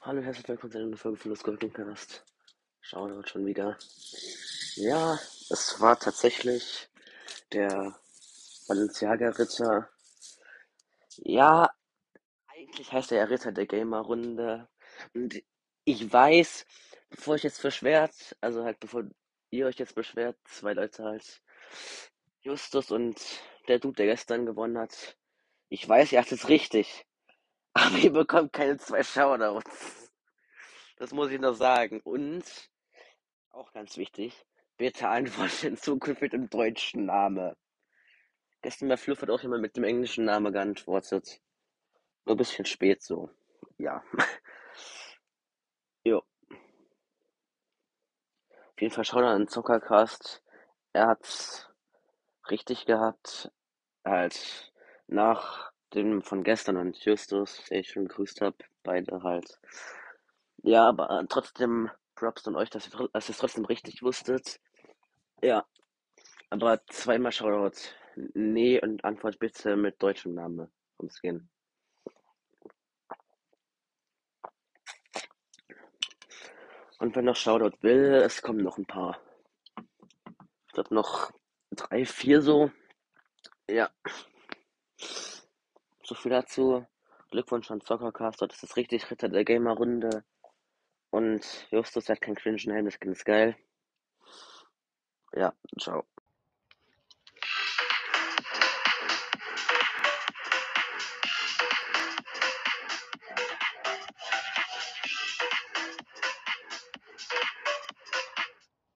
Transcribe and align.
Hallo, 0.00 0.22
herzlich 0.22 0.48
willkommen 0.48 0.72
zu 0.72 0.78
einer 0.78 0.96
Folge 0.96 1.18
von 1.18 1.30
Los 1.30 1.42
Golden 1.42 1.72
Cast. 1.72 2.24
Schauen 2.80 3.16
wir 3.16 3.26
schon 3.26 3.44
wieder. 3.44 3.76
Ja, 4.76 5.18
es 5.50 5.80
war 5.80 5.98
tatsächlich 5.98 6.88
der 7.52 7.98
Balenciaga-Ritter. 8.68 9.88
Ja, 11.16 11.70
eigentlich 12.46 12.92
heißt 12.92 13.12
er 13.12 13.18
ja 13.18 13.24
Ritter 13.24 13.52
der 13.52 13.66
Gamer-Runde. 13.66 14.68
Und 15.14 15.42
ich 15.84 16.12
weiß, 16.12 16.66
bevor 17.10 17.34
ich 17.34 17.42
jetzt 17.42 17.62
beschwert, 17.62 18.36
also 18.40 18.64
halt 18.64 18.78
bevor 18.80 19.04
ihr 19.50 19.66
euch 19.66 19.78
jetzt 19.78 19.94
beschwert, 19.94 20.36
zwei 20.44 20.72
Leute 20.72 21.04
halt, 21.04 21.42
Justus 22.42 22.90
und 22.90 23.20
der 23.68 23.78
Dude, 23.80 23.96
der 23.96 24.06
gestern 24.06 24.46
gewonnen 24.46 24.78
hat. 24.78 25.16
Ich 25.68 25.88
weiß, 25.88 26.12
ihr 26.12 26.20
habt 26.20 26.30
es 26.32 26.48
richtig. 26.48 27.06
Aber 27.74 27.96
ihr 27.96 28.12
bekommt 28.12 28.52
keine 28.52 28.76
zwei 28.78 29.02
Shoutouts. 29.02 30.12
Das 30.96 31.12
muss 31.12 31.30
ich 31.30 31.40
noch 31.40 31.54
sagen. 31.54 32.00
Und, 32.00 32.44
auch 33.50 33.72
ganz 33.72 33.96
wichtig, 33.96 34.46
bitte 34.76 35.08
antwortet 35.08 35.64
in 35.64 35.76
Zukunft 35.76 36.22
mit 36.22 36.32
dem 36.32 36.48
deutschen 36.48 37.06
Namen. 37.06 37.54
Gestern 38.62 38.88
bei 38.88 38.96
Fluff 38.96 39.22
hat 39.22 39.30
auch 39.30 39.42
jemand 39.42 39.62
mit 39.62 39.76
dem 39.76 39.84
englischen 39.84 40.24
Namen 40.24 40.52
geantwortet. 40.52 41.40
Nur 42.24 42.34
ein 42.34 42.38
bisschen 42.38 42.64
spät 42.64 43.02
so. 43.02 43.30
Ja. 43.78 44.02
jo. 46.04 46.22
Auf 48.50 48.80
jeden 48.80 48.94
Fall 48.94 49.04
schaut 49.04 49.24
an 49.24 49.48
Zockercast. 49.48 50.42
Er 50.92 51.08
hat's 51.08 51.68
richtig 52.50 52.86
gehabt. 52.86 53.52
Halt 54.04 54.72
nach 55.08 55.70
dem 55.94 56.22
von 56.22 56.42
gestern 56.42 56.76
und 56.76 56.96
Justus, 57.04 57.64
den 57.70 57.80
ich 57.80 57.90
schon 57.90 58.08
gegrüßt 58.08 58.40
habe, 58.40 58.56
beide 58.82 59.22
halt. 59.22 59.60
Ja, 60.62 60.88
aber 60.88 61.24
trotzdem 61.28 61.90
Props 62.14 62.46
an 62.48 62.56
euch, 62.56 62.70
dass 62.70 62.88
ihr, 62.88 63.08
dass 63.12 63.28
ihr 63.28 63.32
es 63.32 63.38
trotzdem 63.38 63.64
richtig 63.64 64.02
wusstet. 64.02 64.60
Ja, 65.42 65.64
aber 66.50 66.84
zweimal 66.86 67.32
Shoutout. 67.32 67.76
Nee 68.34 68.80
und 68.80 69.04
Antwort 69.04 69.38
bitte 69.38 69.76
mit 69.76 70.02
deutschem 70.02 70.34
Namen 70.34 70.72
vom 70.96 71.10
Skin. 71.10 71.48
Und 76.98 77.14
wenn 77.14 77.26
noch 77.26 77.36
Shoutout 77.36 77.76
will, 77.82 78.14
es 78.24 78.40
kommen 78.40 78.62
noch 78.62 78.78
ein 78.78 78.86
paar. 78.86 79.20
Ich 80.66 80.72
glaube 80.72 80.94
noch 80.94 81.30
drei, 81.70 82.06
vier 82.06 82.40
so. 82.40 82.70
Ja. 83.68 83.90
So 86.06 86.14
viel 86.14 86.30
dazu. 86.30 86.86
Glückwunsch 87.32 87.68
an 87.72 87.80
Zockercast, 87.80 88.40
das 88.40 88.62
ist 88.62 88.76
richtig 88.76 89.10
Ritter 89.10 89.28
der 89.28 89.44
Gamer-Runde. 89.44 90.22
Und 91.10 91.66
Justus 91.72 92.08
hat 92.08 92.20
keinen 92.20 92.36
cringe 92.36 92.58
Helm, 92.58 92.84
das 92.84 92.94
ist 92.94 93.24
geil. 93.24 93.56
Ja, 95.32 95.52
ciao. 95.80 96.04